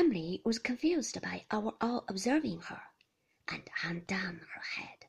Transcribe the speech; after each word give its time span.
Em'ly 0.00 0.40
was 0.44 0.60
confused 0.60 1.20
by 1.20 1.44
our 1.50 1.76
all 1.80 2.04
observing 2.06 2.60
her, 2.60 2.82
and 3.48 3.68
hung 3.68 3.98
down 4.02 4.38
her 4.54 4.60
head, 4.60 5.06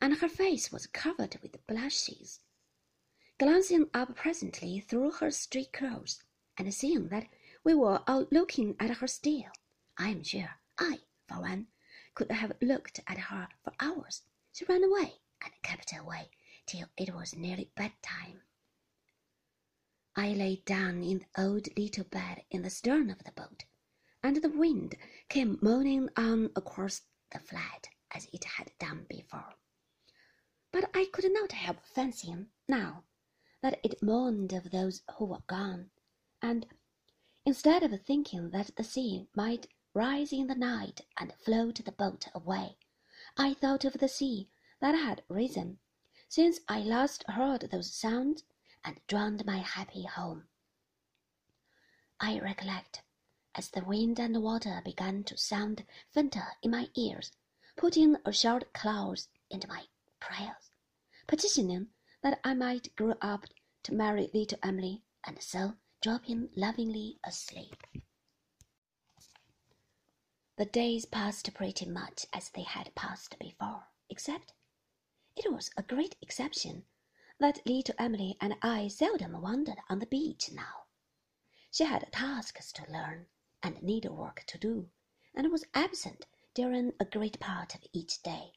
and 0.00 0.18
her 0.18 0.28
face 0.28 0.70
was 0.70 0.86
covered 0.86 1.36
with 1.42 1.66
blushes. 1.66 2.38
Glancing 3.38 3.90
up 3.92 4.14
presently 4.14 4.78
through 4.78 5.10
her 5.10 5.32
straight 5.32 5.72
curls, 5.72 6.22
and 6.56 6.72
seeing 6.72 7.08
that 7.08 7.28
we 7.64 7.74
were 7.74 8.04
all 8.08 8.28
looking 8.30 8.76
at 8.78 8.98
her 8.98 9.08
still, 9.08 9.50
I 9.98 10.10
am 10.10 10.22
sure 10.22 10.60
I, 10.78 11.00
for 11.26 11.40
one, 11.40 11.66
could 12.14 12.30
have 12.30 12.52
looked 12.62 13.00
at 13.08 13.18
her 13.18 13.48
for 13.64 13.72
hours. 13.80 14.22
She 14.52 14.64
ran 14.66 14.84
away 14.84 15.22
and 15.42 15.52
kept 15.62 15.92
away 15.92 16.30
till 16.66 16.86
it 16.96 17.12
was 17.12 17.34
nearly 17.34 17.72
bedtime. 17.74 18.42
I 20.14 20.34
lay 20.34 20.62
down 20.64 21.02
in 21.02 21.18
the 21.34 21.42
old 21.42 21.76
little 21.76 22.04
bed 22.04 22.44
in 22.48 22.62
the 22.62 22.70
stern 22.70 23.10
of 23.10 23.24
the 23.24 23.32
boat, 23.32 23.64
and 24.22 24.36
the 24.36 24.50
wind 24.50 24.96
came 25.28 25.58
moaning 25.62 26.08
on 26.16 26.50
across 26.54 27.02
the 27.32 27.38
flat 27.38 27.88
as 28.12 28.28
it 28.32 28.44
had 28.44 28.70
done 28.78 29.06
before. 29.08 29.54
But 30.72 30.90
I 30.94 31.06
could 31.12 31.32
not 31.32 31.52
help 31.52 31.84
fancying 31.84 32.48
now 32.68 33.04
that 33.62 33.80
it 33.82 34.02
mourned 34.02 34.52
of 34.52 34.70
those 34.70 35.02
who 35.16 35.26
were 35.26 35.42
gone, 35.46 35.90
and 36.40 36.66
instead 37.44 37.82
of 37.82 38.00
thinking 38.02 38.50
that 38.50 38.74
the 38.76 38.84
sea 38.84 39.28
might 39.34 39.66
rise 39.94 40.32
in 40.32 40.46
the 40.46 40.54
night 40.54 41.02
and 41.18 41.32
float 41.34 41.84
the 41.84 41.92
boat 41.92 42.26
away, 42.34 42.76
I 43.36 43.54
thought 43.54 43.84
of 43.84 43.94
the 43.94 44.08
sea 44.08 44.48
that 44.80 44.94
had 44.94 45.22
risen 45.28 45.78
since 46.28 46.60
I 46.68 46.80
last 46.80 47.24
heard 47.28 47.68
those 47.70 47.92
sounds 47.92 48.44
and 48.84 49.00
drowned 49.08 49.44
my 49.44 49.58
happy 49.58 50.04
home. 50.04 50.44
I 52.20 52.38
recollect, 52.38 53.02
as 53.56 53.70
the 53.70 53.84
wind 53.84 54.18
and 54.18 54.42
water 54.42 54.80
began 54.84 55.24
to 55.24 55.36
sound 55.36 55.84
fainter 56.08 56.56
in 56.62 56.70
my 56.70 56.88
ears, 56.94 57.32
putting 57.76 58.16
a 58.24 58.32
short 58.32 58.72
clause 58.72 59.28
into 59.50 59.66
my 59.66 59.84
prayers, 60.20 60.70
petitioning 61.26 61.88
that 62.22 62.40
I 62.44 62.54
might 62.54 62.94
grow 62.96 63.16
up 63.20 63.44
to 63.82 63.92
marry 63.92 64.30
little 64.32 64.58
Em'ly, 64.62 65.02
and 65.24 65.42
so 65.42 65.74
dropping 66.00 66.50
lovingly 66.54 67.18
asleep. 67.24 67.82
The 70.56 70.66
days 70.66 71.04
passed 71.04 71.52
pretty 71.52 71.86
much 71.86 72.26
as 72.32 72.50
they 72.50 72.62
had 72.62 72.94
passed 72.94 73.38
before, 73.38 73.88
except 74.08 74.52
it 75.36 75.52
was 75.52 75.70
a 75.76 75.82
great 75.82 76.16
exception 76.22 76.84
that 77.38 77.66
little 77.66 77.94
Em'ly 77.98 78.36
and 78.40 78.54
I 78.62 78.88
seldom 78.88 79.40
wandered 79.40 79.78
on 79.88 79.98
the 79.98 80.06
beach 80.06 80.50
now. 80.52 80.84
She 81.70 81.84
had 81.84 82.10
tasks 82.12 82.72
to 82.72 82.90
learn 82.90 83.26
and 83.62 83.82
needlework 83.82 84.44
to 84.46 84.56
do, 84.58 84.90
and 85.34 85.52
was 85.52 85.64
absent 85.74 86.26
during 86.54 86.92
a 86.98 87.04
great 87.04 87.38
part 87.38 87.74
of 87.74 87.84
each 87.92 88.22
day. 88.22 88.52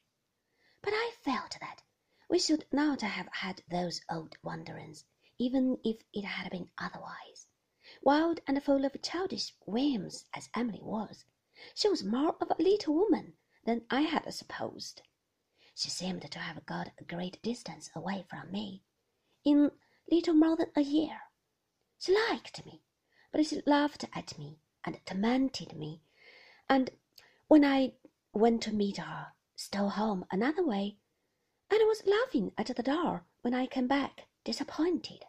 But 0.80 0.92
I 0.94 1.12
felt 1.22 1.58
that 1.60 1.82
we 2.28 2.38
should 2.38 2.66
not 2.72 3.02
have 3.02 3.28
had 3.32 3.62
those 3.68 4.00
old 4.10 4.36
wanderings, 4.42 5.04
even 5.38 5.78
if 5.84 6.02
it 6.12 6.24
had 6.24 6.50
been 6.50 6.70
otherwise. 6.78 7.46
Wild 8.02 8.40
and 8.46 8.62
full 8.62 8.84
of 8.84 9.00
childish 9.02 9.54
whims 9.66 10.24
as 10.34 10.48
Em'ly 10.54 10.82
was, 10.82 11.24
she 11.74 11.88
was 11.88 12.02
more 12.02 12.36
of 12.40 12.50
a 12.50 12.62
little 12.62 12.94
woman 12.94 13.36
than 13.64 13.86
I 13.90 14.02
had 14.02 14.32
supposed. 14.32 15.02
She 15.74 15.90
seemed 15.90 16.30
to 16.30 16.38
have 16.38 16.64
got 16.66 16.92
a 16.98 17.04
great 17.04 17.42
distance 17.42 17.90
away 17.94 18.24
from 18.28 18.50
me 18.50 18.82
in 19.44 19.70
little 20.10 20.34
more 20.34 20.56
than 20.56 20.70
a 20.76 20.82
year. 20.82 21.20
She 21.98 22.14
liked 22.14 22.64
me, 22.64 22.82
but 23.32 23.46
she 23.46 23.60
laughed 23.66 24.04
at 24.14 24.38
me 24.38 24.60
and 24.84 24.98
tormented 25.06 25.76
me, 25.76 26.02
and 26.68 26.90
when 27.48 27.64
I 27.64 27.94
went 28.32 28.62
to 28.62 28.74
meet 28.74 28.98
her, 28.98 29.32
stole 29.56 29.90
home 29.90 30.24
another 30.30 30.64
way, 30.64 30.98
and 31.70 31.80
was 31.80 32.06
laughing 32.06 32.52
at 32.58 32.66
the 32.66 32.82
door 32.82 33.24
when 33.42 33.54
I 33.54 33.66
came 33.66 33.86
back 33.86 34.26
disappointed. 34.44 35.24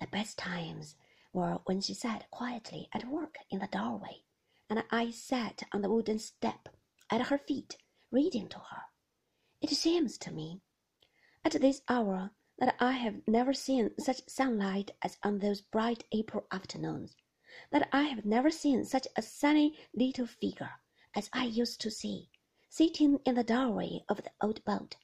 The 0.00 0.06
best 0.06 0.38
times 0.38 0.96
were 1.32 1.60
when 1.64 1.80
she 1.80 1.94
sat 1.94 2.30
quietly 2.30 2.88
at 2.92 3.08
work 3.08 3.36
in 3.50 3.60
the 3.60 3.66
doorway, 3.68 4.24
and 4.68 4.84
I 4.90 5.10
sat 5.10 5.62
on 5.72 5.82
the 5.82 5.90
wooden 5.90 6.18
step 6.18 6.68
at 7.10 7.28
her 7.28 7.38
feet 7.38 7.76
reading 8.10 8.48
to 8.48 8.58
her. 8.58 8.82
It 9.60 9.70
seems 9.70 10.18
to 10.18 10.32
me, 10.32 10.60
at 11.44 11.52
this 11.52 11.82
hour, 11.88 12.30
that 12.58 12.76
I 12.80 12.92
have 12.92 13.26
never 13.26 13.52
seen 13.52 13.90
such 13.98 14.28
sunlight 14.28 14.90
as 15.02 15.16
on 15.22 15.38
those 15.38 15.60
bright 15.60 16.04
April 16.12 16.46
afternoons, 16.50 17.14
that 17.70 17.88
I 17.92 18.02
have 18.02 18.24
never 18.24 18.50
seen 18.50 18.84
such 18.84 19.06
a 19.16 19.22
sunny 19.22 19.78
little 19.94 20.26
figure 20.26 20.80
as 21.14 21.28
I 21.32 21.44
used 21.44 21.80
to 21.80 21.90
see, 21.90 22.30
sitting 22.68 23.18
in 23.24 23.34
the 23.34 23.44
doorway 23.44 24.04
of 24.08 24.18
the 24.18 24.30
old 24.40 24.64
boat, 24.64 24.96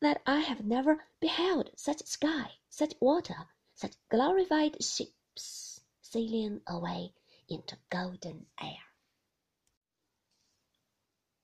that 0.00 0.22
I 0.26 0.40
have 0.40 0.64
never 0.64 1.04
beheld 1.20 1.70
such 1.76 2.02
sky, 2.06 2.52
such 2.68 2.94
water, 3.00 3.48
such 3.74 3.94
glorified 4.08 4.82
ships 4.82 5.80
sailing 6.00 6.60
away 6.66 7.14
into 7.48 7.76
golden 7.90 8.46
air. 8.60 8.82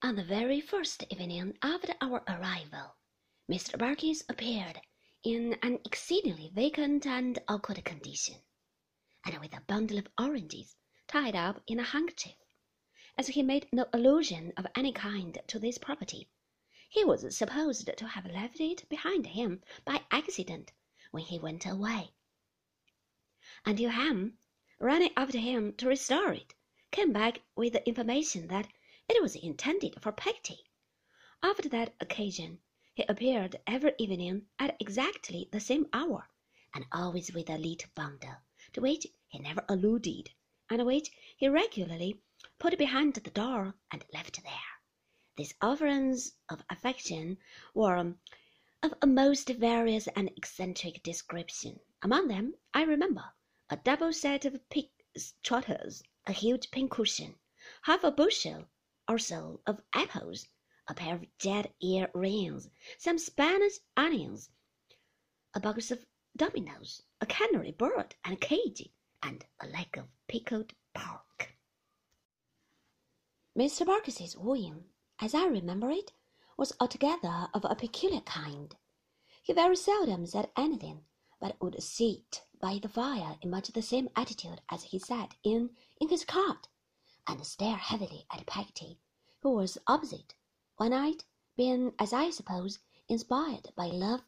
On 0.03 0.17
the 0.17 0.25
very 0.25 0.61
first 0.61 1.05
evening 1.11 1.57
after 1.63 1.95
our 2.01 2.23
arrival, 2.29 2.97
Mr. 3.51 3.79
Barkis 3.79 4.23
appeared 4.29 4.81
in 5.23 5.55
an 5.63 5.79
exceedingly 5.85 6.51
vacant 6.55 7.07
and 7.07 7.39
awkward 7.49 7.85
condition, 7.85 8.37
and 9.27 9.41
with 9.41 9.53
a 9.53 9.61
bundle 9.63 9.99
of 9.99 10.09
oranges 10.19 10.77
tied 11.09 11.35
up 11.35 11.61
in 11.67 11.81
a 11.81 11.83
handkerchief. 11.83 12.37
As 13.19 13.27
he 13.27 13.43
made 13.43 13.69
no 13.73 13.87
allusion 13.93 14.53
of 14.57 14.67
any 14.77 14.93
kind 14.93 15.37
to 15.49 15.59
this 15.59 15.79
property, 15.79 16.29
he 16.89 17.05
was 17.05 17.37
supposed 17.37 17.91
to 17.97 18.07
have 18.07 18.27
left 18.27 18.61
it 18.61 18.89
behind 18.89 19.27
him 19.27 19.63
by 19.85 20.05
accident 20.13 20.73
when 21.11 21.25
he 21.25 21.41
went 21.41 21.67
away. 21.67 22.13
Until 23.65 23.91
Ham, 23.91 24.39
running 24.79 25.11
after 25.17 25.39
him 25.39 25.75
to 25.75 25.89
restore 25.89 26.33
it, 26.33 26.55
came 26.93 27.13
back 27.13 27.43
with 27.57 27.73
the 27.73 27.87
information 27.89 28.47
that 28.47 28.69
it 29.09 29.21
was 29.21 29.35
intended 29.35 30.01
for 30.01 30.13
Peggotty. 30.13 30.61
After 31.43 31.69
that 31.71 31.95
occasion, 32.01 32.61
he 32.95 33.05
appeared 33.09 33.57
every 33.67 33.95
evening 33.99 34.47
at 34.59 34.77
exactly 34.81 35.49
the 35.51 35.61
same 35.61 35.89
hour, 35.93 36.29
and 36.73 36.87
always 36.93 37.33
with 37.33 37.51
a 37.51 37.59
little 37.59 37.91
bundle, 37.95 38.37
to 38.77 38.83
which 38.83 39.07
he 39.29 39.39
never 39.39 39.65
alluded, 39.71 40.29
and 40.69 40.85
which 40.85 41.11
he 41.39 41.49
regularly 41.49 42.21
put 42.59 42.77
behind 42.77 43.15
the 43.15 43.31
door 43.31 43.75
and 43.91 44.05
left 44.13 44.43
there. 44.45 44.53
These 45.39 45.55
offerings 45.63 46.35
of 46.51 46.63
affection 46.69 47.39
were 47.73 47.97
um, 47.97 48.19
of 48.83 48.93
a 49.01 49.07
most 49.07 49.49
various 49.49 50.09
and 50.09 50.29
eccentric 50.37 51.03
description. 51.03 51.81
Among 52.03 52.29
them, 52.29 52.55
I 52.75 52.83
remember 52.83 53.25
a 53.71 53.79
double 53.79 54.13
set 54.13 54.45
of 54.45 54.69
pig 54.69 54.91
trotters, 55.43 56.03
a 56.27 56.33
huge 56.33 56.71
pincushion, 56.71 57.37
half 57.85 58.05
a 58.05 58.11
bushel 58.11 58.67
or 59.09 59.19
so 59.19 59.63
of 59.67 59.81
apples, 59.95 60.49
a 60.87 60.93
pair 60.93 61.15
of 61.15 61.39
jet 61.39 61.75
ear 61.81 62.11
rings, 62.13 62.69
some 62.99 63.17
Spanish 63.17 63.79
onions, 63.97 64.51
a 65.55 65.61
box 65.61 65.91
of 65.91 66.05
dominoes, 66.37 67.01
a 67.21 67.27
canary 67.27 67.73
bird 67.73 68.15
and 68.25 68.35
a 68.35 68.37
cage, 68.37 68.89
and 69.23 69.47
a 69.61 69.67
leg 69.67 69.97
of 69.97 70.07
pickled 70.29 70.73
pork. 70.95 71.57
Mr. 73.57 73.87
Barkis's 73.87 74.37
wooing, 74.37 74.85
as 75.19 75.35
I 75.35 75.47
remember 75.47 75.91
it, 75.91 76.13
was 76.59 76.75
altogether 76.79 77.49
of 77.55 77.65
a 77.65 77.75
peculiar 77.75 78.21
kind. 78.21 78.77
He 79.43 79.53
very 79.53 79.77
seldom 79.77 80.27
said 80.27 80.51
anything, 80.57 81.05
but 81.41 81.61
would 81.63 81.83
sit 81.83 82.43
by 82.61 82.79
the 82.79 82.89
fire 82.89 83.39
in 83.41 83.51
much 83.51 83.69
the 83.69 83.83
same 83.83 84.11
attitude 84.15 84.61
as 84.69 84.85
he 84.85 84.99
sat 84.99 85.35
in 85.43 85.71
in 86.01 86.09
his 86.09 86.25
cart, 86.25 86.69
and 87.27 87.47
stare 87.47 87.77
heavily 87.77 88.27
at 88.31 88.47
Peggotty, 88.47 88.99
who 89.41 89.51
was 89.51 89.79
opposite. 89.87 90.35
One 90.77 90.91
night, 90.91 91.25
being, 91.57 91.95
as 91.99 92.13
I 92.13 92.31
suppose, 92.31 92.79
inspired 93.09 93.73
by 93.75 93.87
love, 93.87 94.23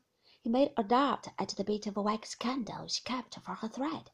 made 0.48 0.72
a 0.78 0.82
dart 0.82 1.28
at 1.38 1.50
the 1.50 1.62
bit 1.62 1.86
of 1.86 1.96
wax 1.96 2.34
candle 2.34 2.86
she 2.86 3.02
kept 3.02 3.38
for 3.40 3.54
her 3.56 3.68
thread, 3.68 4.10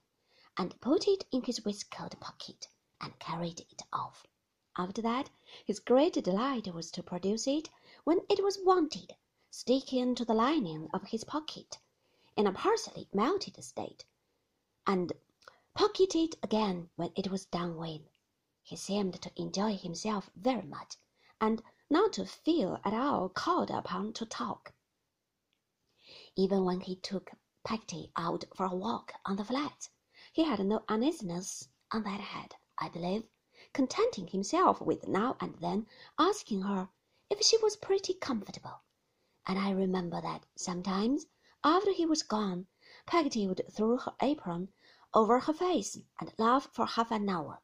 and 0.56 0.81
put 0.81 1.06
it 1.06 1.25
in 1.31 1.42
his 1.42 1.64
waistcoat 1.64 2.19
pocket, 2.19 2.66
and 3.00 3.16
carried 3.20 3.60
it 3.60 3.82
off. 3.92 4.26
After 4.76 5.00
that, 5.02 5.31
his 5.64 5.78
great 5.78 6.14
delight 6.14 6.75
was 6.75 6.90
to 6.90 7.04
produce 7.04 7.46
it 7.46 7.70
when 8.02 8.22
it 8.28 8.42
was 8.42 8.58
wanted, 8.58 9.14
sticking 9.48 10.16
to 10.16 10.25
the 10.25 10.34
lining 10.34 10.88
of 10.92 11.04
his 11.04 11.22
pocket, 11.22 11.78
in 12.36 12.48
a 12.48 12.52
partially 12.52 13.08
melted 13.12 13.62
state, 13.62 14.04
and 14.88 15.12
pocket 15.72 16.16
it 16.16 16.34
again 16.42 16.90
when 16.96 17.12
it 17.14 17.31
was 17.31 17.46
done 17.46 17.76
with. 17.76 18.02
He 18.60 18.75
seemed 18.75 19.22
to 19.22 19.31
enjoy 19.40 19.76
himself 19.76 20.31
very 20.34 20.66
much, 20.66 20.96
and 21.40 21.62
not 21.88 22.14
to 22.14 22.26
feel 22.26 22.81
at 22.84 22.92
all 22.92 23.28
called 23.28 23.70
upon 23.70 24.12
to 24.14 24.26
talk. 24.26 24.72
Even 26.36 26.64
when 26.64 26.81
he 26.81 26.96
took 26.96 27.31
Peggotty 27.62 28.10
out 28.16 28.44
for 28.56 28.66
a 28.66 28.75
walk 28.75 29.14
on 29.25 29.36
the 29.36 29.44
flats, 29.44 29.90
he 30.32 30.42
had 30.42 30.58
no 30.66 30.82
uneasiness 30.88 31.69
on 31.92 32.02
that 32.02 32.19
head, 32.19 32.56
I 32.76 32.88
believe, 32.88 33.28
contenting 33.72 34.26
himself 34.26 34.81
with 34.81 35.06
now 35.06 35.36
and 35.38 35.54
then 35.60 35.86
asking 36.19 36.62
her 36.62 36.88
if 37.31 37.40
she 37.40 37.56
was 37.58 37.76
pretty 37.76 38.14
comfortable. 38.14 38.81
And 39.46 39.60
I 39.60 39.70
remember 39.70 40.20
that 40.20 40.44
sometimes, 40.56 41.26
after 41.62 41.92
he 41.92 42.04
was 42.04 42.25
gone, 42.25 42.66
Peggotty 43.06 43.46
would 43.46 43.64
throw 43.70 43.96
her 43.98 44.16
apron 44.20 44.72
over 45.14 45.38
her 45.38 45.52
face 45.52 46.00
and 46.19 46.34
laugh 46.36 46.69
for 46.72 46.84
half 46.84 47.12
an 47.12 47.28
hour. 47.28 47.62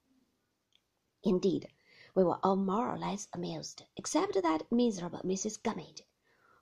Indeed, 1.24 1.72
we 2.14 2.22
were 2.22 2.38
all 2.44 2.54
more 2.54 2.88
or 2.88 2.98
less 2.98 3.26
amused, 3.32 3.82
except 3.96 4.40
that 4.40 4.70
miserable 4.70 5.22
Mrs. 5.24 5.60
Gummidge, 5.60 6.02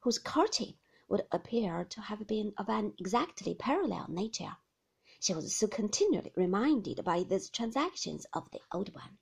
whose 0.01 0.19
courtship 0.19 0.77
would 1.09 1.27
appear 1.33 1.85
to 1.85 2.01
have 2.01 2.27
been 2.27 2.53
of 2.59 2.69
an 2.69 2.95
exactly 2.99 3.55
parallel 3.55 4.07
nature. 4.09 4.57
She 5.21 5.35
was 5.35 5.57
so 5.57 5.67
continually 5.67 6.33
reminded 6.37 7.05
by 7.05 7.23
these 7.23 7.51
transactions 7.51 8.27
of 8.33 8.51
the 8.51 8.61
old 8.73 8.95
one. 8.95 9.19